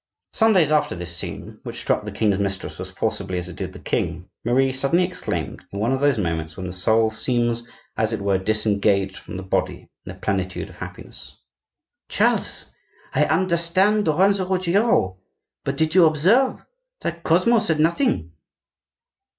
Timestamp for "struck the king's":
1.79-2.39